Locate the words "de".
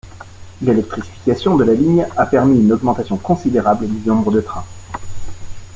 1.57-1.63, 4.31-4.41